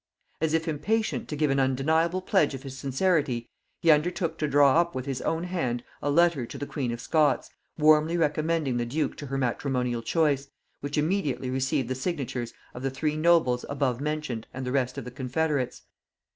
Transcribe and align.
As 0.41 0.55
if 0.55 0.67
impatient 0.67 1.27
to 1.27 1.35
give 1.35 1.51
an 1.51 1.59
undeniable 1.59 2.23
pledge 2.23 2.55
of 2.55 2.63
his 2.63 2.75
sincerity, 2.75 3.47
he 3.83 3.91
undertook 3.91 4.39
to 4.39 4.47
draw 4.47 4.81
up 4.81 4.95
with 4.95 5.05
his 5.05 5.21
own 5.21 5.43
hand 5.43 5.83
a 6.01 6.09
letter 6.09 6.47
to 6.47 6.57
the 6.57 6.65
queen 6.65 6.91
of 6.91 6.99
Scots, 6.99 7.51
warmly 7.77 8.17
recommending 8.17 8.77
the 8.77 8.85
duke 8.87 9.15
to 9.17 9.27
her 9.27 9.37
matrimonial 9.37 10.01
choice, 10.01 10.49
which 10.79 10.97
immediately 10.97 11.51
received 11.51 11.87
the 11.87 11.93
signatures 11.93 12.51
of 12.73 12.81
the 12.81 12.89
three 12.89 13.15
nobles 13.15 13.63
above 13.69 14.01
mentioned 14.01 14.47
and 14.55 14.65
the 14.65 14.71
rest 14.71 14.97
of 14.97 15.05
the 15.05 15.11
confederates. 15.11 15.83